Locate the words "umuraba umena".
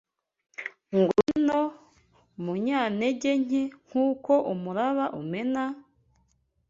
4.53-5.63